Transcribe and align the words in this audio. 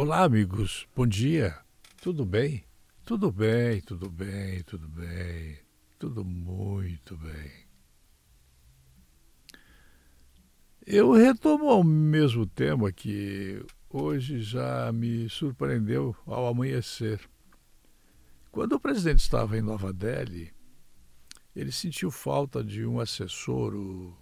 Olá, 0.00 0.22
amigos. 0.22 0.86
Bom 0.94 1.08
dia. 1.08 1.58
Tudo 2.00 2.24
bem? 2.24 2.62
Tudo 3.04 3.32
bem, 3.32 3.80
tudo 3.80 4.08
bem, 4.08 4.62
tudo 4.62 4.88
bem. 4.88 5.58
Tudo 5.98 6.24
muito 6.24 7.16
bem. 7.16 7.50
Eu 10.86 11.10
retomo 11.10 11.68
ao 11.68 11.82
mesmo 11.82 12.46
tema 12.46 12.92
que 12.92 13.60
hoje 13.90 14.40
já 14.40 14.92
me 14.92 15.28
surpreendeu 15.28 16.14
ao 16.26 16.46
amanhecer. 16.46 17.20
Quando 18.52 18.74
o 18.74 18.80
presidente 18.80 19.18
estava 19.18 19.58
em 19.58 19.62
Nova 19.62 19.92
Delhi, 19.92 20.54
ele 21.56 21.72
sentiu 21.72 22.12
falta 22.12 22.62
de 22.62 22.86
um 22.86 23.00
assessor, 23.00 23.74
o 23.74 24.16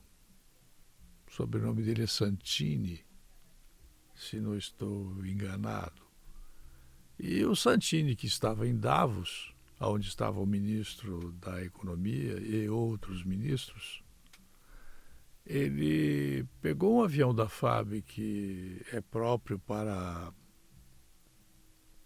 sobrenome 1.29 1.83
dele 1.83 2.05
é 2.05 2.07
Santini, 2.07 3.05
se 4.17 4.41
não 4.41 4.57
estou 4.57 5.25
enganado. 5.25 6.03
E 7.19 7.45
o 7.45 7.55
Santini, 7.55 8.17
que 8.17 8.27
estava 8.27 8.67
em 8.67 8.77
Davos, 8.77 9.55
onde 9.81 10.09
estava 10.09 10.41
o 10.41 10.47
ministro 10.47 11.33
da 11.33 11.63
Economia 11.63 12.39
e 12.41 12.69
outros 12.69 13.25
ministros, 13.25 14.03
ele 15.45 16.45
pegou 16.61 16.97
um 16.97 17.03
avião 17.03 17.35
da 17.35 17.49
FAB 17.49 18.03
que 18.03 18.85
é 18.93 19.01
próprio 19.01 19.59
para 19.59 20.33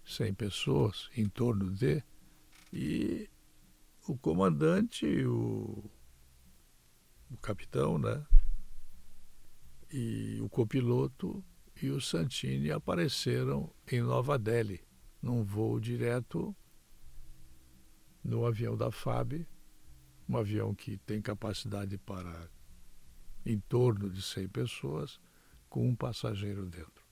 100 0.05 0.35
pessoas, 0.35 1.09
em 1.17 1.29
torno 1.29 1.71
de, 1.71 2.03
e 2.73 3.29
o 4.07 4.17
comandante, 4.17 5.07
o, 5.25 5.83
o 7.31 7.37
capitão, 7.39 7.99
né? 7.99 8.25
E 9.93 10.39
o 10.41 10.49
copiloto 10.49 11.43
e 11.83 11.91
o 11.91 12.01
Santini 12.01 12.71
apareceram 12.71 13.73
em 13.91 14.01
Nova 14.01 14.39
Delhi, 14.39 14.81
num 15.23 15.43
voo 15.43 15.81
direto 15.81 16.55
no 18.23 18.45
avião 18.45 18.77
da 18.77 18.91
FAB, 18.91 19.47
um 20.29 20.37
avião 20.37 20.75
que 20.75 20.99
tem 20.99 21.21
capacidade 21.21 21.97
para 21.99 22.49
em 23.45 23.59
torno 23.59 24.11
de 24.11 24.21
100 24.21 24.49
pessoas, 24.49 25.19
com 25.69 25.89
um 25.89 25.95
passageiro 25.95 26.67
dentro. 26.67 27.05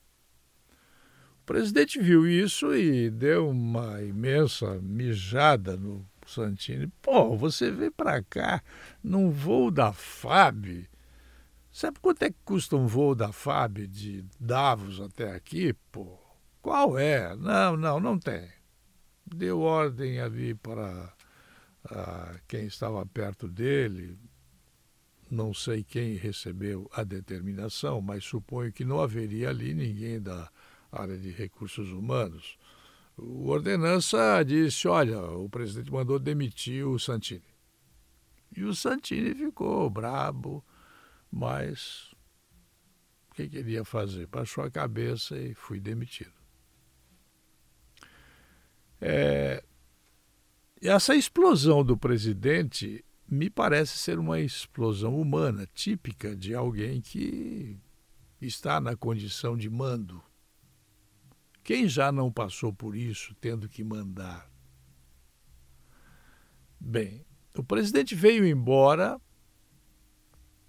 O 1.41 1.45
presidente 1.47 1.99
viu 1.99 2.27
isso 2.27 2.75
e 2.75 3.09
deu 3.09 3.49
uma 3.49 4.03
imensa 4.03 4.79
mijada 4.81 5.77
no 5.77 6.07
Santini. 6.27 6.89
Pô, 7.01 7.35
você 7.37 7.71
vem 7.71 7.91
para 7.91 8.23
cá 8.23 8.63
num 9.03 9.31
voo 9.31 9.71
da 9.71 9.93
FAB 9.93 10.87
Sabe 11.79 12.01
quanto 12.01 12.25
é 12.25 12.31
que 12.33 12.39
custa 12.45 12.75
um 12.75 12.89
voo 12.89 13.15
da 13.15 13.31
FAB 13.31 13.87
de 13.87 14.25
Davos 14.41 15.01
até 15.01 15.33
aqui? 15.33 15.73
Pô, 15.93 16.19
qual 16.61 16.99
é? 16.99 17.37
Não, 17.37 17.77
não, 17.77 18.01
não 18.01 18.19
tem. 18.19 18.49
Deu 19.25 19.61
ordem 19.61 20.19
ali 20.19 20.57
para 20.57 21.15
uh, 21.85 22.41
quem 22.49 22.67
estava 22.67 23.07
perto 23.07 23.47
dele, 23.47 24.19
não 25.31 25.55
sei 25.55 25.85
quem 25.85 26.17
recebeu 26.17 26.91
a 26.93 27.05
determinação, 27.05 28.01
mas 28.01 28.25
suponho 28.25 28.73
que 28.73 28.85
não 28.85 29.01
haveria 29.01 29.51
ali 29.51 29.73
ninguém 29.73 30.21
da 30.21 30.51
área 30.91 31.17
de 31.17 31.31
recursos 31.31 31.93
humanos. 31.93 32.59
O 33.17 33.51
ordenança 33.51 34.43
disse: 34.45 34.89
olha, 34.89 35.23
o 35.23 35.49
presidente 35.49 35.93
mandou 35.93 36.19
demitir 36.19 36.85
o 36.85 36.99
Santini. 36.99 37.55
E 38.57 38.65
o 38.65 38.75
Santini 38.75 39.33
ficou 39.33 39.89
brabo 39.89 40.65
mas 41.31 42.15
o 43.31 43.35
que 43.35 43.49
queria 43.49 43.85
fazer? 43.85 44.27
Baixou 44.27 44.65
a 44.65 44.71
cabeça 44.71 45.39
e 45.39 45.55
fui 45.55 45.81
demitido. 45.81 46.33
É, 49.01 49.63
essa 50.81 51.15
explosão 51.15 51.85
do 51.85 51.97
presidente 51.97 53.05
me 53.29 53.51
parece 53.51 53.99
ser 53.99 54.19
uma 54.19 54.41
explosão 54.41 55.21
humana, 55.21 55.69
típica 55.75 56.35
de 56.35 56.55
alguém 56.55 57.01
que 57.01 57.79
está 58.41 58.81
na 58.81 58.97
condição 58.97 59.57
de 59.57 59.69
mando. 59.69 60.23
Quem 61.63 61.87
já 61.87 62.11
não 62.11 62.33
passou 62.33 62.73
por 62.73 62.97
isso, 62.97 63.35
tendo 63.41 63.69
que 63.69 63.85
mandar? 63.85 64.51
Bem, 66.81 67.27
o 67.55 67.63
presidente 67.63 68.15
veio 68.15 68.47
embora 68.47 69.21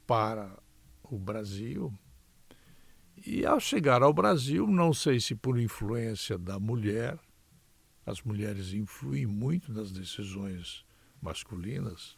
para 0.09 0.57
o 1.03 1.19
Brasil. 1.19 1.93
E 3.27 3.45
ao 3.45 3.59
chegar 3.59 4.01
ao 4.01 4.11
Brasil, 4.11 4.65
não 4.65 4.91
sei 4.91 5.19
se 5.19 5.35
por 5.35 5.59
influência 5.59 6.35
da 6.35 6.59
mulher, 6.59 7.19
as 8.03 8.19
mulheres 8.23 8.73
influem 8.73 9.27
muito 9.27 9.71
nas 9.71 9.91
decisões 9.91 10.83
masculinas, 11.21 12.17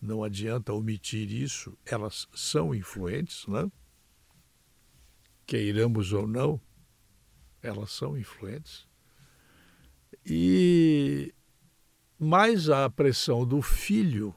não 0.00 0.24
adianta 0.24 0.72
omitir 0.72 1.30
isso, 1.30 1.78
elas 1.86 2.26
são 2.34 2.74
influentes, 2.74 3.46
né? 3.46 3.70
Queiramos 5.46 6.12
ou 6.12 6.26
não, 6.26 6.60
elas 7.62 7.92
são 7.92 8.18
influentes. 8.18 8.84
E 10.26 11.32
mais 12.18 12.68
a 12.68 12.90
pressão 12.90 13.46
do 13.46 13.62
filho 13.62 14.34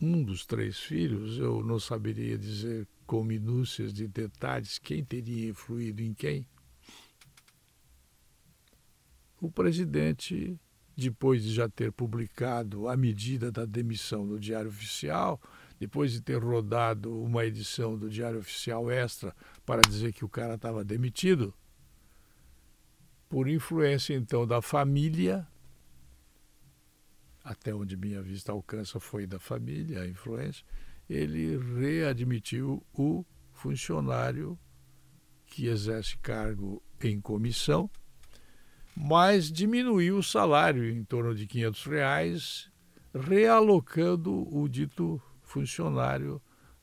um 0.00 0.22
dos 0.22 0.44
três 0.44 0.78
filhos, 0.78 1.38
eu 1.38 1.62
não 1.62 1.78
saberia 1.78 2.36
dizer 2.36 2.86
com 3.06 3.22
minúcias 3.22 3.92
de 3.92 4.08
detalhes 4.08 4.78
quem 4.78 5.04
teria 5.04 5.48
influído 5.48 6.02
em 6.02 6.12
quem. 6.12 6.46
O 9.40 9.50
presidente, 9.50 10.58
depois 10.96 11.42
de 11.42 11.52
já 11.52 11.68
ter 11.68 11.92
publicado 11.92 12.88
a 12.88 12.96
medida 12.96 13.52
da 13.52 13.64
demissão 13.64 14.24
no 14.24 14.38
Diário 14.38 14.70
Oficial, 14.70 15.40
depois 15.78 16.12
de 16.12 16.20
ter 16.20 16.42
rodado 16.42 17.22
uma 17.22 17.44
edição 17.44 17.96
do 17.96 18.08
Diário 18.08 18.38
Oficial 18.38 18.90
extra 18.90 19.34
para 19.66 19.82
dizer 19.82 20.12
que 20.12 20.24
o 20.24 20.28
cara 20.28 20.54
estava 20.54 20.84
demitido, 20.84 21.52
por 23.28 23.48
influência 23.48 24.14
então 24.14 24.46
da 24.46 24.62
família, 24.62 25.46
até 27.44 27.74
onde 27.74 27.94
minha 27.94 28.22
vista 28.22 28.50
alcança 28.50 28.98
foi 28.98 29.26
da 29.26 29.38
família, 29.38 30.00
a 30.00 30.08
influência, 30.08 30.64
ele 31.08 31.58
readmitiu 31.78 32.82
o 32.94 33.22
funcionário 33.52 34.58
que 35.46 35.66
exerce 35.66 36.16
cargo 36.18 36.82
em 37.00 37.20
comissão, 37.20 37.90
mas 38.96 39.52
diminuiu 39.52 40.18
o 40.18 40.22
salário 40.22 40.88
em 40.88 41.04
torno 41.04 41.34
de 41.34 41.46
500 41.46 41.84
reais, 41.84 42.70
realocando 43.12 44.48
o 44.56 44.66
dito 44.66 45.20
funcionário 45.42 46.40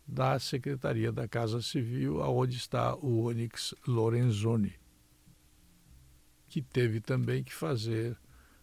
da 0.07 0.37
Secretaria 0.37 1.11
da 1.11 1.27
Casa 1.27 1.61
Civil, 1.61 2.21
aonde 2.21 2.57
está 2.57 2.95
o 2.95 3.25
Onyx 3.25 3.73
Lorenzoni, 3.87 4.73
que 6.47 6.61
teve 6.61 6.99
também 6.99 7.43
que 7.43 7.53
fazer 7.53 8.17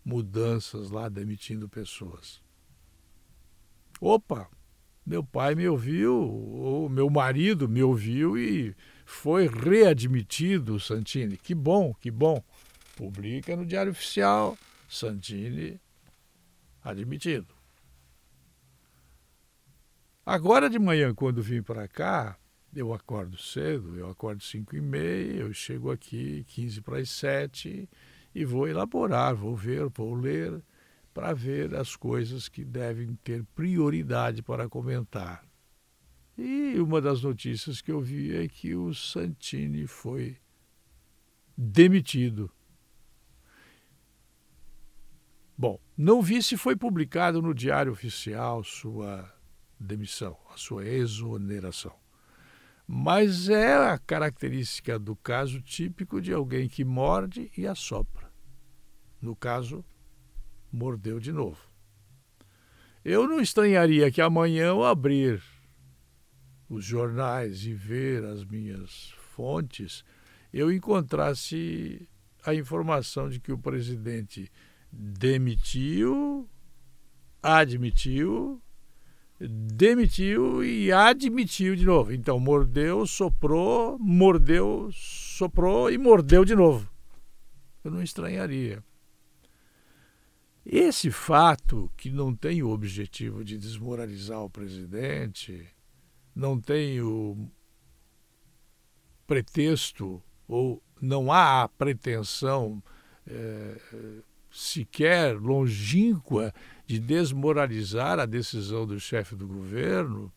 mudanças 0.08 0.90
lá, 0.90 1.06
demitindo 1.10 1.68
pessoas. 1.68 2.40
Opa, 4.00 4.48
meu 5.04 5.22
pai 5.22 5.54
me 5.54 5.68
ouviu, 5.68 6.14
ou 6.14 6.88
meu 6.88 7.10
marido 7.10 7.68
me 7.68 7.82
ouviu 7.82 8.38
e 8.38 8.74
foi 9.04 9.46
readmitido, 9.46 10.80
Santini. 10.80 11.36
Que 11.36 11.54
bom, 11.54 11.92
que 11.92 12.10
bom. 12.10 12.42
Publica 12.96 13.54
no 13.54 13.66
Diário 13.66 13.92
Oficial, 13.92 14.56
Santini 14.88 15.78
admitido. 16.82 17.54
Agora 20.24 20.70
de 20.70 20.78
manhã, 20.78 21.14
quando 21.14 21.42
vim 21.42 21.62
para 21.62 21.86
cá, 21.86 22.38
eu 22.74 22.94
acordo 22.94 23.36
cedo, 23.36 23.98
eu 23.98 24.08
acordo 24.08 24.42
cinco 24.42 24.74
e 24.74 24.80
meia, 24.80 25.40
eu 25.40 25.52
chego 25.52 25.90
aqui 25.90 26.44
15 26.48 26.80
para 26.80 26.98
as 26.98 27.10
sete 27.10 27.88
e 28.38 28.44
vou 28.44 28.68
elaborar, 28.68 29.34
vou 29.34 29.56
ver, 29.56 29.88
vou 29.88 30.14
ler, 30.14 30.62
para 31.12 31.34
ver 31.34 31.74
as 31.74 31.96
coisas 31.96 32.48
que 32.48 32.64
devem 32.64 33.16
ter 33.16 33.44
prioridade 33.52 34.42
para 34.44 34.68
comentar. 34.68 35.44
E 36.36 36.78
uma 36.78 37.00
das 37.00 37.20
notícias 37.20 37.80
que 37.80 37.90
eu 37.90 38.00
vi 38.00 38.36
é 38.36 38.46
que 38.46 38.76
o 38.76 38.94
Santini 38.94 39.88
foi 39.88 40.36
demitido. 41.56 42.48
Bom, 45.56 45.80
não 45.96 46.22
vi 46.22 46.40
se 46.40 46.56
foi 46.56 46.76
publicado 46.76 47.42
no 47.42 47.52
Diário 47.52 47.90
Oficial 47.90 48.62
sua 48.62 49.28
demissão, 49.80 50.36
a 50.54 50.56
sua 50.56 50.86
exoneração. 50.86 51.96
Mas 52.86 53.48
é 53.48 53.74
a 53.74 53.98
característica 53.98 54.96
do 54.96 55.16
caso 55.16 55.60
típico 55.60 56.20
de 56.20 56.32
alguém 56.32 56.68
que 56.68 56.84
morde 56.84 57.50
e 57.56 57.66
assopra. 57.66 58.27
No 59.20 59.34
caso, 59.34 59.84
mordeu 60.72 61.18
de 61.18 61.32
novo. 61.32 61.58
Eu 63.04 63.26
não 63.26 63.40
estranharia 63.40 64.10
que 64.10 64.20
amanhã 64.20 64.70
ao 64.70 64.84
abrir 64.84 65.42
os 66.68 66.84
jornais 66.84 67.64
e 67.64 67.72
ver 67.72 68.24
as 68.24 68.44
minhas 68.44 69.14
fontes, 69.34 70.04
eu 70.52 70.70
encontrasse 70.70 72.08
a 72.44 72.54
informação 72.54 73.28
de 73.28 73.40
que 73.40 73.52
o 73.52 73.58
presidente 73.58 74.50
demitiu, 74.92 76.48
admitiu, 77.42 78.60
demitiu 79.40 80.64
e 80.64 80.92
admitiu 80.92 81.76
de 81.76 81.84
novo. 81.84 82.12
Então, 82.12 82.38
mordeu, 82.38 83.06
soprou, 83.06 83.98
mordeu, 83.98 84.90
soprou 84.92 85.90
e 85.90 85.96
mordeu 85.96 86.44
de 86.44 86.54
novo. 86.54 86.90
Eu 87.84 87.90
não 87.90 88.02
estranharia. 88.02 88.82
Esse 90.70 91.10
fato, 91.10 91.90
que 91.96 92.10
não 92.10 92.36
tem 92.36 92.62
o 92.62 92.68
objetivo 92.68 93.42
de 93.42 93.56
desmoralizar 93.56 94.42
o 94.42 94.50
presidente, 94.50 95.66
não 96.36 96.60
tem 96.60 97.00
o 97.00 97.48
pretexto 99.26 100.22
ou 100.46 100.82
não 101.00 101.32
há 101.32 101.62
a 101.62 101.68
pretensão 101.68 102.82
é, 103.26 103.80
sequer 104.50 105.40
longínqua 105.40 106.52
de 106.86 106.98
desmoralizar 106.98 108.18
a 108.18 108.26
decisão 108.26 108.86
do 108.86 109.00
chefe 109.00 109.34
do 109.34 109.48
governo, 109.48 110.30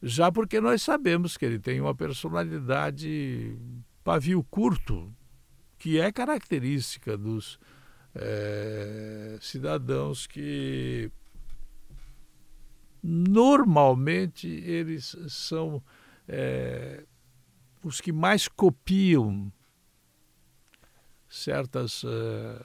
já 0.00 0.30
porque 0.30 0.60
nós 0.60 0.80
sabemos 0.80 1.36
que 1.36 1.44
ele 1.44 1.58
tem 1.58 1.80
uma 1.80 1.94
personalidade 1.94 3.58
pavio 4.04 4.44
curto, 4.44 5.12
que 5.76 5.98
é 5.98 6.12
característica 6.12 7.18
dos 7.18 7.58
é, 8.14 9.38
cidadãos 9.40 10.26
que 10.26 11.10
normalmente 13.02 14.46
eles 14.46 15.16
são 15.28 15.82
é, 16.28 17.04
os 17.82 18.00
que 18.00 18.12
mais 18.12 18.46
copiam 18.46 19.52
certas 21.28 22.02
uh, 22.02 22.64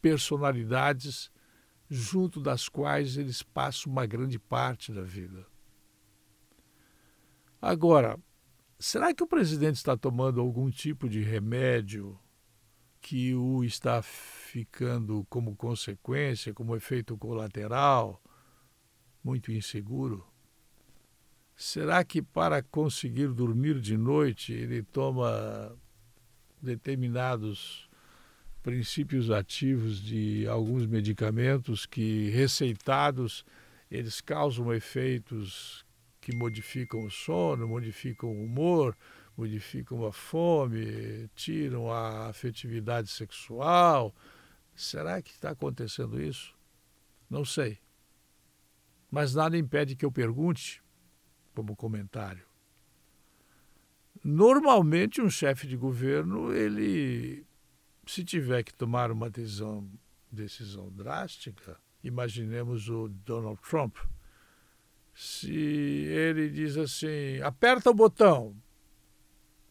personalidades 0.00 1.30
junto 1.90 2.40
das 2.40 2.68
quais 2.68 3.16
eles 3.16 3.42
passam 3.42 3.90
uma 3.90 4.06
grande 4.06 4.38
parte 4.38 4.92
da 4.92 5.02
vida. 5.02 5.44
Agora, 7.60 8.18
será 8.78 9.12
que 9.12 9.22
o 9.22 9.26
presidente 9.26 9.76
está 9.76 9.96
tomando 9.96 10.40
algum 10.40 10.70
tipo 10.70 11.08
de 11.08 11.20
remédio 11.20 12.18
que 13.00 13.34
o 13.34 13.64
está 13.64 14.02
ficando 14.02 15.26
como 15.28 15.56
consequência, 15.56 16.52
como 16.54 16.76
efeito 16.76 17.16
colateral, 17.16 18.22
muito 19.22 19.52
inseguro? 19.52 20.26
Será 21.54 22.04
que 22.04 22.22
para 22.22 22.62
conseguir 22.62 23.28
dormir 23.28 23.80
de 23.80 23.96
noite 23.96 24.52
ele 24.52 24.82
toma 24.82 25.76
determinados 26.62 27.88
princípios 28.62 29.30
ativos 29.30 30.00
de 30.02 30.46
alguns 30.46 30.86
medicamentos 30.86 31.86
que 31.86 32.30
receitados 32.30 33.44
eles 33.90 34.20
causam 34.20 34.72
efeitos 34.72 35.84
que 36.20 36.36
modificam 36.36 37.04
o 37.04 37.10
sono, 37.10 37.66
modificam 37.66 38.28
o 38.28 38.44
humor, 38.44 38.96
modificam 39.38 40.04
a 40.04 40.10
fome, 40.10 41.30
tiram 41.36 41.92
a 41.92 42.26
afetividade 42.26 43.08
sexual. 43.08 44.12
Será 44.74 45.22
que 45.22 45.30
está 45.30 45.50
acontecendo 45.50 46.20
isso? 46.20 46.56
Não 47.30 47.44
sei. 47.44 47.78
Mas 49.08 49.36
nada 49.36 49.56
impede 49.56 49.94
que 49.94 50.04
eu 50.04 50.10
pergunte, 50.10 50.82
como 51.54 51.76
comentário. 51.76 52.44
Normalmente 54.24 55.22
um 55.22 55.30
chefe 55.30 55.68
de 55.68 55.76
governo, 55.76 56.52
ele 56.52 57.46
se 58.04 58.24
tiver 58.24 58.64
que 58.64 58.74
tomar 58.74 59.12
uma 59.12 59.30
decisão, 59.30 59.88
decisão 60.32 60.90
drástica, 60.90 61.78
imaginemos 62.02 62.88
o 62.88 63.08
Donald 63.08 63.60
Trump, 63.62 63.98
se 65.14 65.52
ele 65.52 66.48
diz 66.48 66.76
assim, 66.76 67.40
aperta 67.42 67.90
o 67.90 67.94
botão, 67.94 68.56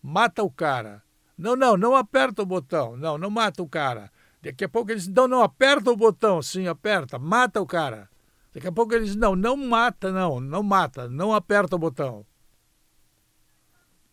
mata 0.01 0.44
o 0.44 0.49
cara. 0.49 1.03
Não, 1.38 1.55
não, 1.55 1.77
não 1.77 1.95
aperta 1.95 2.41
o 2.41 2.45
botão. 2.45 2.97
Não, 2.97 3.17
não 3.17 3.29
mata 3.29 3.61
o 3.61 3.67
cara. 3.67 4.11
Daqui 4.41 4.63
a 4.63 4.69
pouco 4.69 4.91
eles 4.91 5.07
não, 5.07 5.27
não 5.27 5.41
aperta 5.41 5.91
o 5.91 5.95
botão. 5.95 6.41
Sim, 6.41 6.67
aperta, 6.67 7.19
mata 7.19 7.61
o 7.61 7.65
cara. 7.65 8.09
Daqui 8.53 8.67
a 8.67 8.71
pouco 8.71 8.94
eles 8.94 9.15
não, 9.15 9.35
não 9.35 9.55
mata, 9.55 10.11
não, 10.11 10.39
não 10.39 10.63
mata, 10.63 11.07
não 11.07 11.33
aperta 11.33 11.75
o 11.75 11.79
botão. 11.79 12.25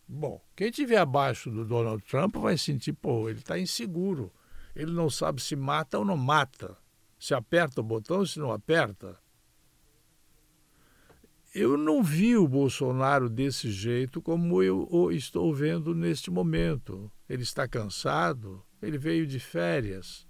Bom, 0.07 0.39
quem 0.55 0.69
estiver 0.69 0.97
abaixo 0.97 1.49
do 1.49 1.65
Donald 1.65 2.03
Trump 2.03 2.35
vai 2.35 2.57
sentir, 2.57 2.93
pô, 2.93 3.27
ele 3.27 3.39
está 3.39 3.57
inseguro. 3.57 4.31
Ele 4.75 4.91
não 4.91 5.09
sabe 5.09 5.41
se 5.41 5.55
mata 5.55 5.97
ou 5.97 6.05
não 6.05 6.17
mata. 6.17 6.77
Se 7.17 7.33
aperta 7.33 7.81
o 7.81 7.83
botão 7.83 8.19
ou 8.19 8.25
se 8.25 8.37
não 8.39 8.51
aperta. 8.51 9.17
Eu 11.55 11.77
não 11.77 12.03
vi 12.03 12.35
o 12.35 12.45
Bolsonaro 12.45 13.29
desse 13.29 13.71
jeito 13.71 14.21
como 14.21 14.61
eu 14.61 14.89
o 14.91 15.09
estou 15.09 15.53
vendo 15.53 15.95
neste 15.95 16.29
momento. 16.29 17.09
Ele 17.29 17.43
está 17.43 17.65
cansado, 17.65 18.61
ele 18.81 18.97
veio 18.97 19.25
de 19.25 19.39
férias. 19.39 20.27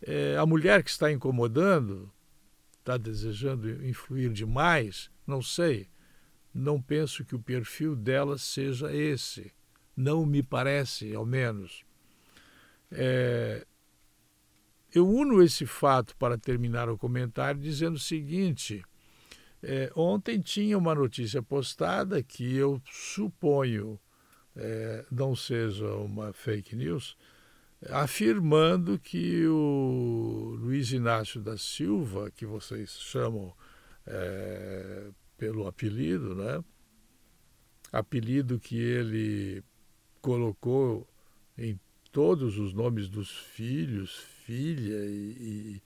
É, 0.00 0.36
a 0.36 0.46
mulher 0.46 0.84
que 0.84 0.90
está 0.90 1.10
incomodando, 1.10 2.08
está 2.78 2.96
desejando 2.96 3.84
influir 3.84 4.32
demais, 4.32 5.10
não 5.26 5.42
sei. 5.42 5.88
Não 6.54 6.80
penso 6.80 7.24
que 7.24 7.34
o 7.34 7.42
perfil 7.42 7.96
dela 7.96 8.38
seja 8.38 8.94
esse. 8.94 9.52
Não 9.96 10.24
me 10.24 10.44
parece, 10.44 11.12
ao 11.12 11.26
menos. 11.26 11.84
É, 12.88 13.66
eu 14.94 15.08
uno 15.08 15.42
esse 15.42 15.66
fato 15.66 16.16
para 16.16 16.38
terminar 16.38 16.88
o 16.88 16.96
comentário 16.96 17.60
dizendo 17.60 17.96
o 17.96 17.98
seguinte: 17.98 18.84
é, 19.62 19.92
ontem 19.94 20.40
tinha 20.40 20.76
uma 20.76 20.94
notícia 20.94 21.42
postada 21.42 22.22
que 22.22 22.56
eu 22.56 22.80
suponho 22.90 23.98
é, 24.56 25.04
não 25.10 25.34
seja 25.34 25.86
uma 25.94 26.32
fake 26.32 26.76
news, 26.76 27.16
afirmando 27.88 28.98
que 28.98 29.46
o 29.46 30.56
Luiz 30.58 30.92
Inácio 30.92 31.40
da 31.40 31.56
Silva, 31.56 32.30
que 32.30 32.46
vocês 32.46 32.90
chamam 33.00 33.52
é, 34.06 35.08
pelo 35.36 35.66
apelido, 35.66 36.34
né? 36.34 36.62
Apelido 37.90 38.58
que 38.58 38.76
ele 38.76 39.62
colocou 40.20 41.06
em 41.58 41.78
todos 42.10 42.58
os 42.58 42.72
nomes 42.72 43.08
dos 43.08 43.30
filhos, 43.30 44.16
filha 44.44 45.04
e, 45.06 45.36
e, 45.40 45.82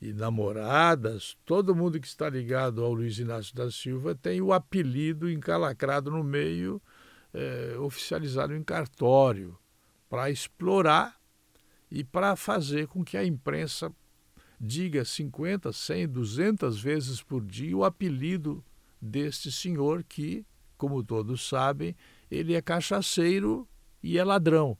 e, 0.00 0.12
namoradas, 0.12 1.36
todo 1.44 1.74
mundo 1.74 2.00
que 2.00 2.06
está 2.06 2.28
ligado 2.28 2.84
ao 2.84 2.94
Luiz 2.94 3.18
Inácio 3.18 3.54
da 3.54 3.70
Silva 3.70 4.14
tem 4.14 4.40
o 4.40 4.52
apelido 4.52 5.28
encalacrado 5.28 6.10
no 6.10 6.22
meio, 6.22 6.80
é, 7.34 7.76
oficializado 7.78 8.54
em 8.54 8.62
cartório, 8.62 9.58
para 10.08 10.30
explorar 10.30 11.16
e 11.90 12.04
para 12.04 12.36
fazer 12.36 12.86
com 12.86 13.04
que 13.04 13.16
a 13.16 13.24
imprensa 13.24 13.92
diga 14.60 15.04
50, 15.04 15.72
100, 15.72 16.08
200 16.08 16.80
vezes 16.80 17.22
por 17.22 17.44
dia 17.44 17.76
o 17.76 17.84
apelido 17.84 18.64
deste 19.00 19.50
senhor 19.50 20.02
que, 20.04 20.44
como 20.76 21.02
todos 21.02 21.48
sabem, 21.48 21.94
ele 22.30 22.54
é 22.54 22.62
cachaceiro 22.62 23.68
e 24.02 24.18
é 24.18 24.24
ladrão. 24.24 24.78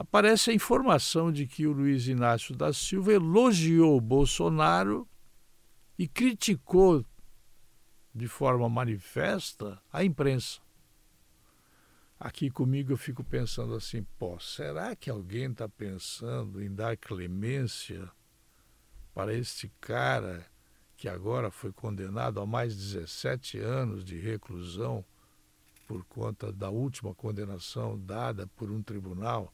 Aparece 0.00 0.50
a 0.50 0.54
informação 0.54 1.30
de 1.30 1.46
que 1.46 1.66
o 1.66 1.72
Luiz 1.72 2.08
Inácio 2.08 2.56
da 2.56 2.72
Silva 2.72 3.12
elogiou 3.12 4.00
Bolsonaro 4.00 5.06
e 5.98 6.08
criticou 6.08 7.04
de 8.14 8.26
forma 8.26 8.66
manifesta 8.66 9.78
a 9.92 10.02
imprensa. 10.02 10.58
Aqui 12.18 12.48
comigo 12.48 12.94
eu 12.94 12.96
fico 12.96 13.22
pensando 13.22 13.74
assim, 13.74 14.02
pô, 14.18 14.40
será 14.40 14.96
que 14.96 15.10
alguém 15.10 15.50
está 15.50 15.68
pensando 15.68 16.62
em 16.62 16.74
dar 16.74 16.96
clemência 16.96 18.10
para 19.12 19.34
este 19.34 19.70
cara 19.82 20.46
que 20.96 21.10
agora 21.10 21.50
foi 21.50 21.74
condenado 21.74 22.40
a 22.40 22.46
mais 22.46 22.74
17 22.74 23.58
anos 23.58 24.02
de 24.02 24.18
reclusão 24.18 25.04
por 25.86 26.02
conta 26.06 26.50
da 26.50 26.70
última 26.70 27.14
condenação 27.14 27.98
dada 27.98 28.46
por 28.56 28.70
um 28.70 28.82
tribunal, 28.82 29.52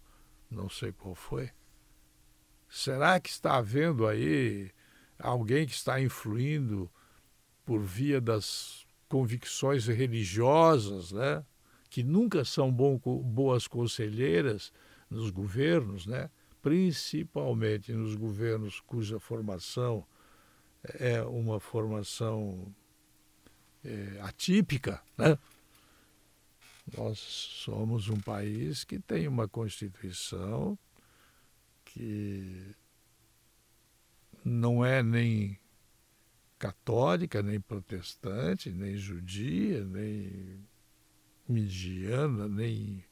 não 0.51 0.69
sei 0.69 0.93
qual 0.93 1.15
foi. 1.15 1.51
Será 2.69 3.19
que 3.21 3.31
está 3.31 3.57
havendo 3.57 4.07
aí 4.07 4.71
alguém 5.19 5.67
que 5.67 5.73
está 5.73 6.01
influindo 6.01 6.91
por 7.65 7.81
via 7.81 8.21
das 8.21 8.87
convicções 9.09 9.87
religiosas, 9.87 11.13
né? 11.13 11.45
que 11.89 12.03
nunca 12.03 12.45
são 12.45 12.73
bom, 12.73 12.99
boas 12.99 13.67
conselheiras 13.67 14.73
nos 15.09 15.31
governos, 15.31 16.07
né? 16.07 16.31
principalmente 16.61 17.93
nos 17.93 18.15
governos 18.17 18.81
cuja 18.81 19.21
formação 19.21 20.05
é 20.99 21.23
uma 21.23 21.59
formação 21.61 22.75
é, 23.85 24.21
atípica, 24.21 25.03
né? 25.17 25.39
Nós 26.95 27.19
somos 27.19 28.09
um 28.09 28.21
país 28.21 28.85
que 28.85 28.99
tem 28.99 29.27
uma 29.27 29.49
Constituição 29.49 30.79
que 31.85 32.75
não 34.45 34.85
é 34.85 35.03
nem 35.03 35.59
católica, 36.59 37.43
nem 37.43 37.61
protestante, 37.61 38.71
nem 38.71 38.97
judia, 38.97 39.85
nem 39.85 40.65
midiana, 41.49 42.49
nem 42.49 43.05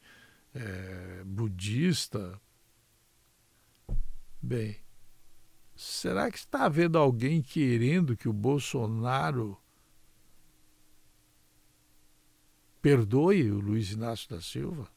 é, 0.53 1.23
budista. 1.25 2.39
Bem, 4.41 4.77
será 5.75 6.31
que 6.31 6.37
está 6.37 6.65
havendo 6.65 6.97
alguém 6.97 7.41
querendo 7.41 8.15
que 8.15 8.29
o 8.29 8.33
Bolsonaro 8.33 9.57
perdoe 12.85 13.49
o 13.49 13.59
Luiz 13.59 13.93
Inácio 13.93 14.29
da 14.29 14.39
Silva? 14.39 14.87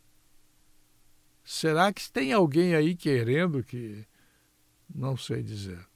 Será 1.42 1.90
que 1.90 2.12
tem 2.12 2.34
alguém 2.34 2.74
aí 2.74 2.94
querendo 2.94 3.64
que. 3.64 4.06
Não 4.94 5.16
sei 5.16 5.42
dizer. 5.42 5.88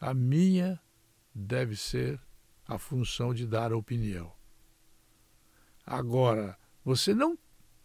A 0.00 0.14
minha 0.14 0.80
deve 1.34 1.76
ser 1.76 2.18
a 2.66 2.78
função 2.78 3.34
de 3.34 3.46
dar 3.46 3.70
opinião. 3.74 4.32
Agora, 5.84 6.58
você 6.82 7.14
não 7.14 7.38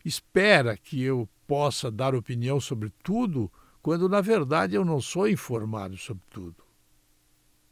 espera 0.06 0.78
que 0.78 1.04
eu 1.04 1.28
possa 1.46 1.92
dar 1.92 2.16
opinião 2.16 2.58
sobre 2.58 2.90
tudo, 3.04 3.52
quando 3.82 4.08
na 4.08 4.22
verdade 4.22 4.76
eu 4.76 4.86
não 4.86 5.02
sou 5.02 5.28
informado 5.28 5.98
sobre 5.98 6.24
tudo. 6.30 6.64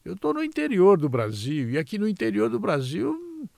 Eu 0.03 0.15
estou 0.15 0.33
no 0.33 0.43
interior 0.43 0.97
do 0.97 1.07
Brasil 1.07 1.69
e 1.69 1.77
aqui 1.77 1.97
no 1.97 2.07
interior 2.07 2.50
do 2.50 2.59
Brasil 2.59 3.50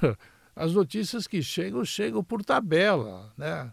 as 0.58 0.74
notícias 0.74 1.28
que 1.28 1.40
chegam 1.40 1.84
chegam 1.84 2.22
por 2.22 2.44
tabela, 2.44 3.32
né? 3.36 3.72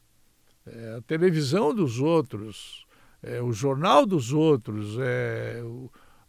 É 0.67 0.95
a 0.97 1.01
televisão 1.01 1.73
dos 1.73 1.99
outros, 1.99 2.85
é 3.23 3.41
o 3.41 3.51
jornal 3.51 4.05
dos 4.05 4.31
outros, 4.31 4.95
é 4.99 5.63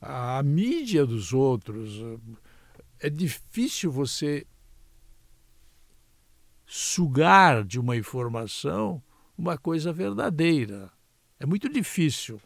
a, 0.01 0.39
a 0.39 0.43
mídia 0.43 1.05
dos 1.05 1.35
outros. 1.35 2.01
É 2.99 3.11
difícil 3.11 3.91
você 3.91 4.47
sugar 6.65 7.63
de 7.63 7.79
uma 7.79 7.95
informação 7.95 9.03
uma 9.37 9.59
coisa 9.59 9.93
verdadeira. 9.93 10.91
É 11.39 11.45
muito 11.45 11.69
difícil 11.69 12.41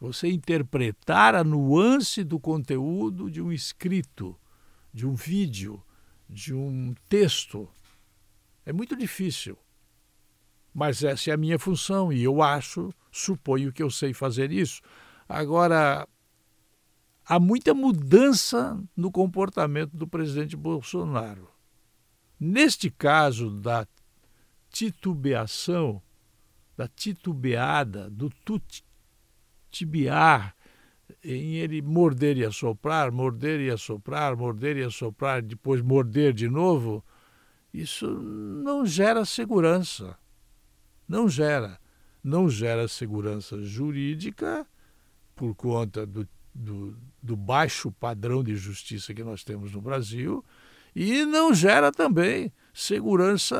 você 0.00 0.30
interpretar 0.30 1.34
a 1.34 1.44
nuance 1.44 2.24
do 2.24 2.40
conteúdo 2.40 3.30
de 3.30 3.42
um 3.42 3.52
escrito, 3.52 4.34
de 4.92 5.06
um 5.06 5.14
vídeo, 5.14 5.82
de 6.32 6.54
um 6.54 6.94
texto. 7.08 7.68
É 8.64 8.72
muito 8.72 8.96
difícil. 8.96 9.58
Mas 10.72 11.04
essa 11.04 11.30
é 11.30 11.34
a 11.34 11.36
minha 11.36 11.58
função 11.58 12.10
e 12.12 12.24
eu 12.24 12.40
acho, 12.42 12.92
suponho 13.10 13.72
que 13.72 13.82
eu 13.82 13.90
sei 13.90 14.14
fazer 14.14 14.50
isso. 14.50 14.80
Agora, 15.28 16.08
há 17.26 17.38
muita 17.38 17.74
mudança 17.74 18.82
no 18.96 19.12
comportamento 19.12 19.94
do 19.94 20.08
presidente 20.08 20.56
Bolsonaro. 20.56 21.50
Neste 22.40 22.90
caso 22.90 23.50
da 23.50 23.86
titubeação, 24.70 26.02
da 26.76 26.88
titubeada, 26.88 28.08
do 28.08 28.30
tutibiar, 29.70 30.56
em 31.24 31.54
ele 31.54 31.80
morder 31.80 32.36
e 32.36 32.44
assoprar, 32.44 33.12
morder 33.12 33.60
e 33.60 33.70
assoprar, 33.70 34.36
morder 34.36 34.76
e 34.76 34.82
assoprar, 34.82 35.42
depois 35.42 35.80
morder 35.80 36.32
de 36.32 36.48
novo, 36.48 37.04
isso 37.72 38.06
não 38.08 38.84
gera 38.84 39.24
segurança. 39.24 40.18
Não 41.08 41.28
gera. 41.28 41.78
Não 42.22 42.48
gera 42.48 42.86
segurança 42.86 43.62
jurídica 43.62 44.66
por 45.34 45.54
conta 45.54 46.06
do, 46.06 46.28
do, 46.54 46.96
do 47.22 47.36
baixo 47.36 47.90
padrão 47.90 48.42
de 48.42 48.54
justiça 48.56 49.14
que 49.14 49.24
nós 49.24 49.42
temos 49.42 49.72
no 49.72 49.80
Brasil 49.80 50.44
e 50.94 51.24
não 51.24 51.54
gera 51.54 51.90
também 51.90 52.52
segurança 52.72 53.56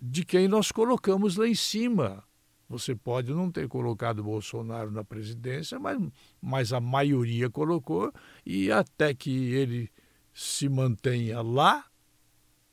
de 0.00 0.24
quem 0.24 0.48
nós 0.48 0.72
colocamos 0.72 1.36
lá 1.36 1.46
em 1.46 1.54
cima. 1.54 2.24
Você 2.68 2.94
pode 2.94 3.32
não 3.32 3.50
ter 3.50 3.66
colocado 3.66 4.22
Bolsonaro 4.22 4.90
na 4.90 5.02
presidência, 5.02 5.78
mas, 5.78 5.98
mas 6.40 6.72
a 6.72 6.80
maioria 6.80 7.48
colocou, 7.48 8.12
e 8.44 8.70
até 8.70 9.14
que 9.14 9.30
ele 9.54 9.90
se 10.34 10.68
mantenha 10.68 11.40
lá, 11.40 11.86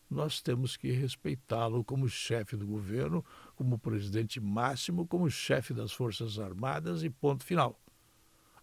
nós 0.09 0.41
temos 0.41 0.75
que 0.77 0.91
respeitá-lo 0.91 1.83
como 1.83 2.07
chefe 2.07 2.55
do 2.57 2.67
governo, 2.67 3.23
como 3.55 3.79
presidente 3.79 4.39
máximo, 4.39 5.07
como 5.07 5.29
chefe 5.29 5.73
das 5.73 5.91
Forças 5.91 6.39
Armadas 6.39 7.03
e 7.03 7.09
ponto 7.09 7.43
final. 7.43 7.79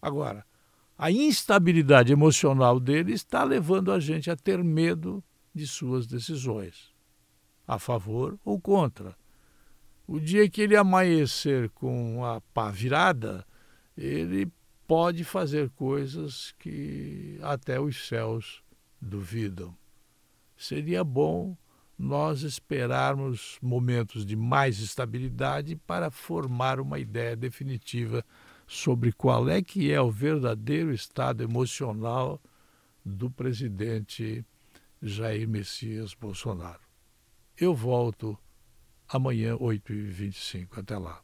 Agora, 0.01 0.45
a 0.97 1.11
instabilidade 1.11 2.13
emocional 2.13 2.79
dele 2.79 3.13
está 3.13 3.43
levando 3.43 3.91
a 3.91 3.99
gente 3.99 4.29
a 4.29 4.35
ter 4.35 4.63
medo 4.63 5.23
de 5.53 5.65
suas 5.65 6.05
decisões, 6.05 6.93
a 7.67 7.79
favor 7.79 8.39
ou 8.45 8.59
contra. 8.59 9.15
O 10.05 10.19
dia 10.19 10.49
que 10.49 10.61
ele 10.61 10.75
amanhecer 10.75 11.69
com 11.69 12.25
a 12.25 12.41
pá 12.41 12.69
virada, 12.69 13.45
ele 13.97 14.51
pode 14.85 15.23
fazer 15.23 15.69
coisas 15.71 16.53
que 16.59 17.39
até 17.41 17.79
os 17.79 18.07
céus 18.07 18.61
duvidam. 19.01 19.75
Seria 20.57 21.03
bom 21.03 21.57
nós 21.97 22.41
esperarmos 22.41 23.57
momentos 23.61 24.25
de 24.25 24.35
mais 24.35 24.79
estabilidade 24.79 25.75
para 25.75 26.11
formar 26.11 26.79
uma 26.79 26.99
ideia 26.99 27.35
definitiva 27.35 28.25
sobre 28.67 29.11
qual 29.13 29.47
é 29.49 29.61
que 29.61 29.91
é 29.91 30.01
o 30.01 30.11
verdadeiro 30.11 30.91
estado 30.91 31.43
emocional 31.43 32.41
do 33.05 33.29
presidente 33.29 34.45
Jair 35.01 35.47
Messias 35.47 36.13
Bolsonaro. 36.13 36.81
Eu 37.57 37.73
volto 37.73 38.37
amanhã, 39.17 39.55
8h25. 39.57 40.79
Até 40.79 40.97
lá. 40.97 41.21